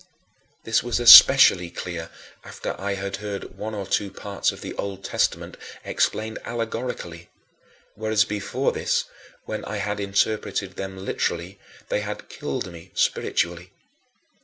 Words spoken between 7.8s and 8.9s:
whereas before